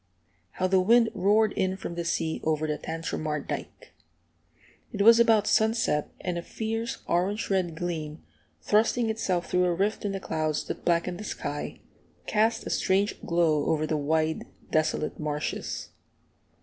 How 0.53 0.65
the 0.65 0.81
wind 0.81 1.11
roared 1.13 1.51
in 1.53 1.77
from 1.77 1.93
the 1.93 2.03
sea 2.03 2.41
over 2.43 2.65
the 2.65 2.79
Tantramar 2.79 3.39
dike! 3.41 3.93
It 4.91 5.03
was 5.03 5.19
about 5.19 5.45
sunset, 5.45 6.09
and 6.21 6.39
a 6.39 6.41
fierce 6.41 7.03
orange 7.05 7.51
red 7.51 7.75
gleam, 7.75 8.23
thrusting 8.63 9.11
itself 9.11 9.47
through 9.47 9.65
a 9.65 9.75
rift 9.75 10.03
in 10.03 10.11
the 10.11 10.19
clouds 10.19 10.63
that 10.63 10.83
blackened 10.85 11.19
the 11.19 11.23
sky, 11.23 11.81
cast 12.25 12.65
a 12.65 12.71
strange 12.71 13.21
glow 13.27 13.65
over 13.67 13.85
the 13.85 13.95
wide, 13.95 14.47
desolate 14.71 15.19
marshes. 15.19 15.89